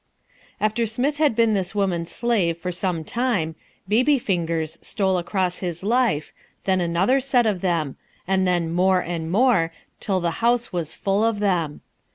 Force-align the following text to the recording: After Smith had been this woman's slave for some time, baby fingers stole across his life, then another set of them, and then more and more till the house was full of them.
After 0.59 0.87
Smith 0.87 1.17
had 1.17 1.35
been 1.35 1.53
this 1.53 1.75
woman's 1.75 2.09
slave 2.09 2.57
for 2.57 2.71
some 2.71 3.03
time, 3.03 3.53
baby 3.87 4.17
fingers 4.17 4.79
stole 4.81 5.19
across 5.19 5.59
his 5.59 5.83
life, 5.83 6.33
then 6.63 6.81
another 6.81 7.19
set 7.19 7.45
of 7.45 7.61
them, 7.61 7.97
and 8.27 8.47
then 8.47 8.71
more 8.71 9.01
and 9.01 9.29
more 9.31 9.71
till 9.99 10.19
the 10.19 10.31
house 10.41 10.73
was 10.73 10.95
full 10.95 11.23
of 11.23 11.37
them. 11.37 11.81